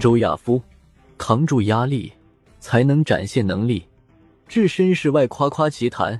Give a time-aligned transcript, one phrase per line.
[0.00, 0.62] 周亚夫，
[1.18, 2.10] 扛住压力，
[2.58, 3.84] 才能展现能力。
[4.48, 6.18] 置身事外，夸夸其谈，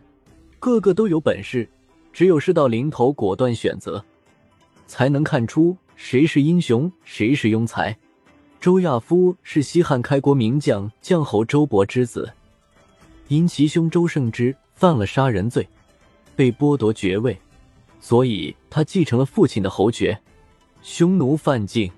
[0.58, 1.66] 个个都有本事。
[2.12, 4.04] 只有事到临头，果断选择，
[4.86, 7.96] 才能看出谁是英雄，谁是庸才。
[8.60, 12.30] 周亚夫是西汉开国名将将侯周勃之子，
[13.28, 15.66] 因其兄周胜之犯了杀人罪，
[16.36, 17.34] 被剥夺爵位，
[17.98, 20.20] 所以他继承了父亲的侯爵。
[20.82, 21.90] 匈奴犯境，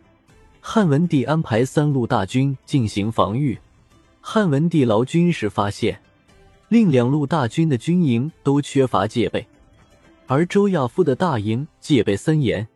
[0.65, 3.59] 汉文帝安排三路大军进行防御。
[4.21, 6.01] 汉文帝劳军时发现，
[6.69, 9.45] 另两路大军的军营都缺乏戒备。
[10.29, 12.67] 而周亚夫的大营戒备森严，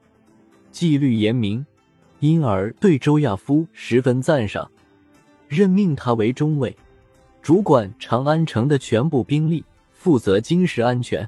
[0.72, 1.64] 纪律严明，
[2.18, 4.68] 因而对周亚夫十分赞赏，
[5.46, 6.76] 任命他为中尉，
[7.40, 11.26] 主管长安城的全部兵力，负责京师安全。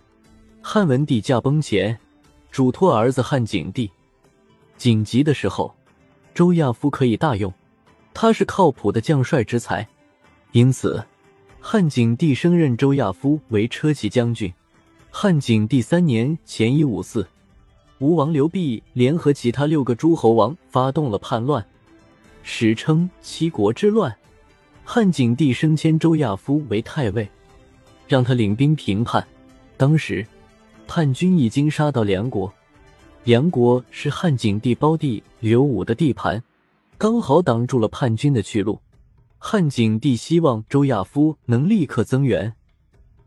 [0.60, 1.96] 汉文帝驾崩前，
[2.50, 3.88] 嘱托儿子汉景帝，
[4.76, 5.72] 紧急的时候，
[6.38, 7.52] 周亚夫可以大用，
[8.14, 9.84] 他是靠谱的将帅之才，
[10.52, 11.04] 因此
[11.58, 14.54] 汉景帝升任周亚夫为车骑将军。
[15.10, 17.26] 汉景帝三年（前一五四），
[17.98, 21.66] 吴王刘濞联合其他六个诸侯王发动了叛乱，
[22.44, 24.14] 史称七国之乱。
[24.84, 27.28] 汉景帝升迁周亚夫为太尉，
[28.06, 29.26] 让他领兵平叛。
[29.76, 30.24] 当时
[30.86, 32.54] 叛军已经杀到梁国，
[33.28, 36.42] 梁国是汉景帝胞弟刘武的地盘，
[36.96, 38.80] 刚好挡住了叛军的去路。
[39.36, 42.50] 汉景帝希望周亚夫能立刻增援。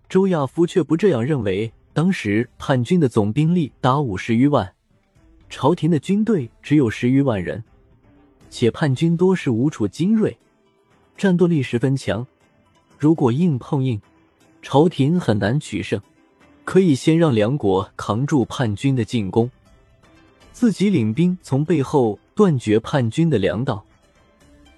[0.09, 1.71] 周亚夫却不这样认为。
[1.93, 4.73] 当时叛军的总兵力达五十余万，
[5.51, 7.63] 朝廷的军队只有十余万人，
[8.49, 10.35] 且叛军多是吴楚精锐，
[11.15, 12.25] 战斗力十分强。
[12.97, 14.01] 如果硬碰硬，
[14.63, 16.01] 朝廷很难取胜。
[16.65, 19.47] 可以先让梁国扛住叛军的进攻，
[20.51, 23.83] 自己领兵从背后断绝叛军的粮道，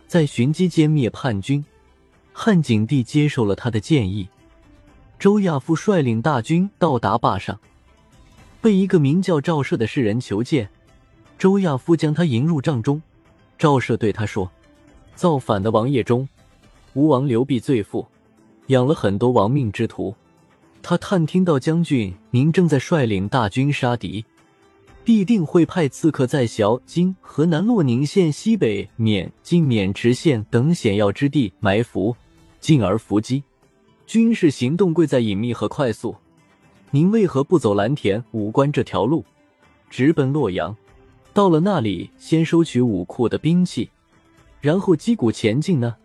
[0.08, 1.64] 在寻机歼灭叛军。
[2.32, 4.28] 汉景帝接受了他的建议。
[5.20, 7.60] 周亚夫率领大军到达坝上，
[8.60, 10.70] 被一个名叫赵奢的士人求见。
[11.38, 13.02] 周亚夫将他迎入帐中。
[13.58, 14.52] 赵奢对他说
[15.16, 16.28] ：“造反的王爷中，
[16.94, 18.08] 吴王刘濞最富，
[18.68, 20.16] 养了很多亡命之徒。
[20.82, 24.26] 他探听到将军您正在率领大军杀敌，
[25.04, 32.16] 必定会派刺客在辽、今河南洛宁县西北、沔、晋、渑池县等险要之地埋伏，
[32.60, 33.44] 进而伏击。”
[34.08, 36.16] 军事行动贵在隐秘和快速，
[36.92, 39.26] 您为何不走蓝田武关这条路，
[39.90, 40.76] 直奔洛阳？
[41.34, 43.90] 到了那里，先收取武库的兵器，
[44.62, 45.96] 然后击鼓前进呢？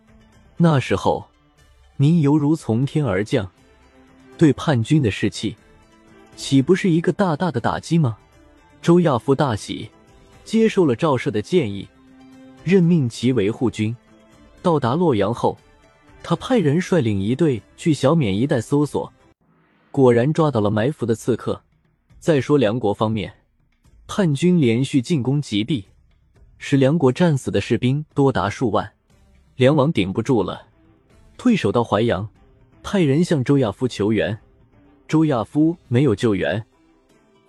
[0.57, 1.27] 那时候，
[1.97, 3.51] 您犹如从天而降，
[4.39, 5.57] 对叛军的士气，
[6.35, 8.17] 岂不是一个大大的打击吗？
[8.81, 9.91] 周亚夫大喜，
[10.45, 11.87] 接受了赵奢的建议，
[12.65, 13.95] 任命其为护军。
[14.63, 15.57] 到达洛阳后。
[16.21, 19.11] 他派人率领一队去小缅一带搜索，
[19.93, 21.63] 果然抓到了埋伏的刺客。
[22.19, 23.33] 再说梁国方面，
[24.09, 25.87] 叛军连续进攻极地，
[26.59, 28.93] 使梁国战死的士兵多达数万，
[29.55, 30.67] 梁王顶不住了，
[31.37, 32.29] 退守到淮阳，
[32.83, 34.37] 派人向周亚夫求援。
[35.07, 36.67] 周亚夫没有救援，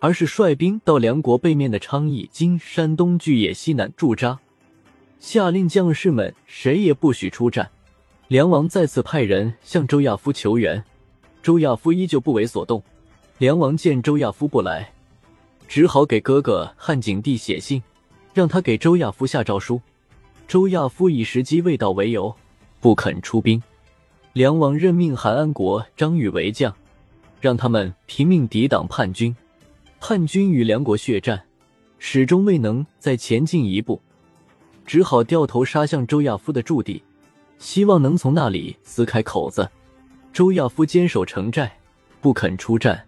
[0.02, 4.40] 而是率兵到梁国背面的昌邑（今山东巨野西南）驻扎，
[5.20, 7.70] 下令将士们谁也不许出战。
[8.30, 10.82] 梁王再次派人向周亚夫求援，
[11.44, 12.82] 周亚夫依旧不为所动。
[13.40, 14.90] 梁王见周亚夫不来，
[15.68, 17.84] 只好给哥哥汉景帝写信，
[18.34, 19.82] 让他给周亚夫下诏书。
[20.48, 22.34] 周亚夫以时机未到为由，
[22.80, 23.62] 不肯出兵。
[24.32, 26.74] 梁王任命韩安国、张宇为将，
[27.42, 29.36] 让他们拼命抵挡叛军。
[30.02, 31.44] 叛军与梁国血战，
[31.98, 34.02] 始终未能再前进一步，
[34.86, 37.04] 只好掉头杀向周亚夫的驻地。
[37.58, 39.70] 希望能从那里撕开口子。
[40.32, 41.78] 周亚夫坚守城寨，
[42.22, 43.06] 不肯出战，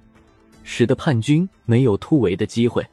[0.63, 2.85] 使得叛军没有突围的机会。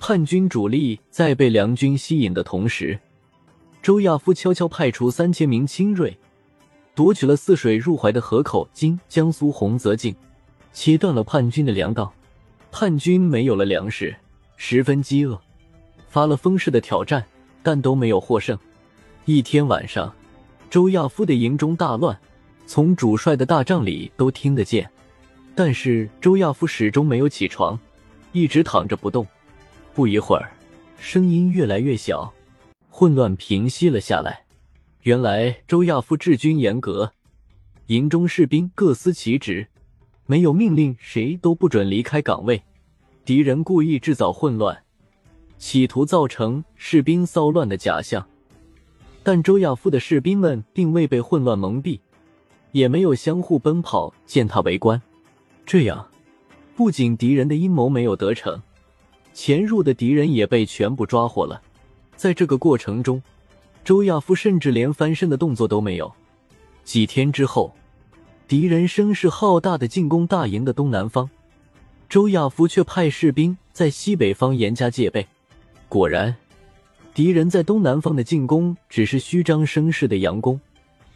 [0.00, 2.98] 叛军主力在被梁军吸引的同时，
[3.82, 6.18] 周亚夫悄悄派出三千名精锐，
[6.94, 10.16] 夺取了泗水入淮的河口（今江苏洪泽境），
[10.72, 12.10] 切断了叛军的粮道。
[12.78, 14.14] 叛军没有了粮食，
[14.58, 15.40] 十分饥饿，
[16.10, 17.24] 发了疯似的挑战，
[17.62, 18.58] 但都没有获胜。
[19.24, 20.14] 一天晚上。
[20.68, 22.20] 周亚夫的营中大乱，
[22.66, 24.86] 从主帅的大帐里都听得见。
[25.54, 27.80] 但是周亚夫始终没有起床，
[28.32, 29.26] 一直躺着不动。
[29.94, 30.52] 不一会儿，
[30.98, 32.30] 声音越来越小，
[32.90, 34.44] 混乱平息了下来。
[35.04, 37.10] 原来周亚夫治军严格，
[37.86, 39.66] 营中士兵各司其职，
[40.26, 42.62] 没有命令谁都不准离开岗位。
[43.24, 44.84] 敌人故意制造混乱，
[45.58, 48.26] 企图造成士兵骚乱的假象。
[49.22, 51.98] 但周亚夫的士兵们并未被混乱蒙蔽，
[52.72, 55.00] 也没有相互奔跑践踏围观。
[55.64, 56.06] 这样，
[56.76, 58.62] 不仅敌人的阴谋没有得逞，
[59.32, 61.60] 潜入的敌人也被全部抓获了。
[62.14, 63.20] 在这个过程中，
[63.84, 66.12] 周亚夫甚至连翻身的动作都没有。
[66.84, 67.74] 几天之后，
[68.48, 71.28] 敌人声势浩大的进攻大营的东南方，
[72.08, 75.26] 周亚夫却派士兵在西北方严加戒备。
[75.88, 76.34] 果然。
[77.12, 80.60] 敌人在东南方的进攻只是虚张声势的佯攻，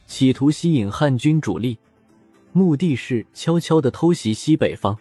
[0.07, 1.77] 企图吸引汉军主力，
[2.53, 4.97] 目的是悄悄的偷袭西北方。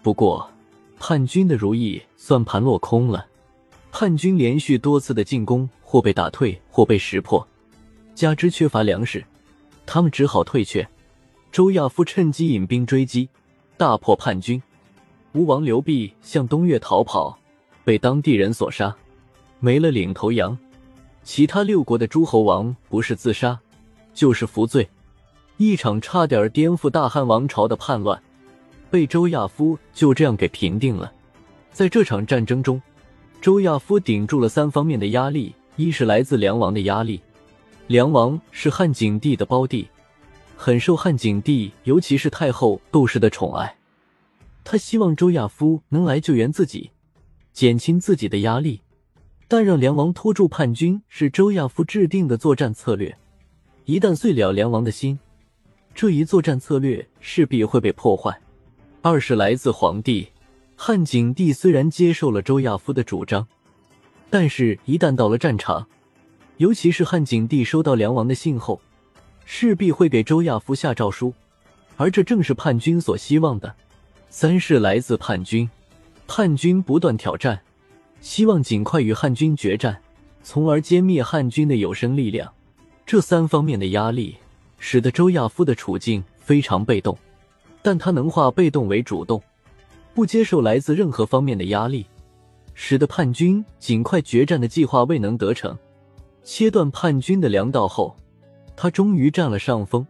[0.00, 0.48] 不过，
[0.96, 3.26] 叛军的如意算盘落空了，
[3.90, 7.44] 叛军连续多次的进攻或被打退，或被识破，
[8.14, 9.24] 加之缺乏粮食，
[9.84, 10.88] 他们只好退却。
[11.50, 13.28] 周亚夫趁机引兵追击，
[13.76, 14.62] 大破叛军。
[15.32, 17.38] 吴王刘濞向东越逃跑，
[17.84, 18.94] 被当地人所杀。
[19.58, 20.56] 没了领头羊，
[21.24, 23.58] 其他六国的诸侯王不是自杀，
[24.14, 24.88] 就是服罪。
[25.56, 28.22] 一场差点颠覆大汉王朝的叛乱，
[28.90, 31.12] 被周亚夫就这样给平定了。
[31.72, 32.80] 在这场战争中，
[33.40, 37.20] 周亚夫顶住了三方面的压力：一是来自梁王的压力，
[37.88, 39.88] 梁王是汉景帝的胞弟，
[40.60, 43.76] 很受汉景帝，尤其是太后窦氏的宠爱，
[44.64, 46.90] 他希望周亚夫能来救援自己，
[47.52, 48.80] 减轻自己的压力。
[49.46, 53.16] 但让梁王拖住叛军是周亚夫制定的作战策略，
[53.84, 55.20] 一旦碎了梁王的心，
[55.94, 58.40] 这一作战策略势必会被破坏。
[59.00, 60.28] 二是来自皇帝
[60.74, 63.46] 汉景帝，虽然接受了周亚夫的主张，
[64.28, 65.86] 但是一旦到了战场，
[66.56, 68.80] 尤其是汉景帝收到梁王的信后，
[69.50, 71.32] 势必会给周亚夫下诏书，
[71.96, 73.74] 而这正是叛军所希望的。
[74.28, 75.68] 三是来自叛军，
[76.26, 77.58] 叛军不断挑战。
[78.20, 80.02] 希望尽快与汉军决战，
[80.42, 82.52] 从而歼灭汉军的有生力量。
[83.06, 84.36] 这三方面的压力，
[84.78, 87.16] 使得周亚夫的处境非常被动。
[87.80, 89.42] 但他能化被动为主动，
[90.12, 92.04] 不接受来自任何方面的压力，
[92.74, 95.76] 使得叛军尽快决战的计划未能得逞。
[96.44, 98.14] 切断叛军的粮道后，
[98.80, 100.06] 他终于占了上风，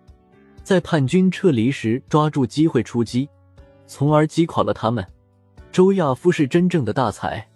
[0.62, 3.26] 在叛军撤离时抓住机会出击，
[3.86, 5.02] 从而击垮了他们。
[5.72, 7.48] 周亚夫是真正的大才。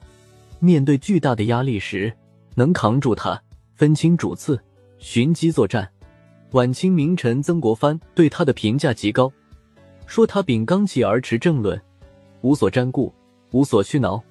[0.58, 2.10] 面对巨大的压力时，
[2.54, 3.38] 能扛住他，
[3.74, 4.58] 分清主次，
[4.96, 5.86] 寻机作战。
[6.52, 9.30] 晚清名臣曾国藩对他的评价极高，
[10.06, 11.78] 说他秉刚气而持正论，
[12.40, 13.12] 无所沾顾，
[13.50, 14.22] 无所屈挠。